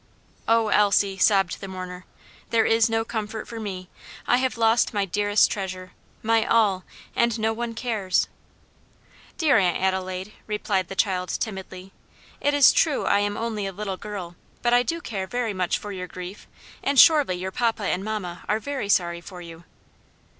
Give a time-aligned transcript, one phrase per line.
[0.47, 2.05] "Oh, Elsie!" sobbed the mourner,
[2.49, 3.87] "there is no comfort for me,
[4.25, 5.91] I have lost my dearest treasure
[6.23, 6.83] my all
[7.15, 8.27] and no one cares."
[9.37, 11.91] "Dear Aunt Adelaide," replied the child timidly,
[12.39, 15.77] "it is true I am only a little girl, but I do care very much
[15.77, 16.47] for your grief;
[16.81, 19.65] and surely your papa and mamma are very sorry for you."